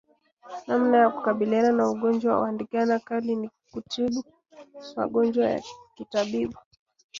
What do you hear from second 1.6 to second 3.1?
na ugonjwa wa ndigana